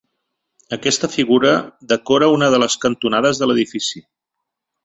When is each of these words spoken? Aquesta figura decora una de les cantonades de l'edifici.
Aquesta 0.77 1.09
figura 1.15 1.51
decora 1.93 2.31
una 2.39 2.51
de 2.57 2.63
les 2.65 2.79
cantonades 2.87 3.43
de 3.43 3.51
l'edifici. 3.51 4.07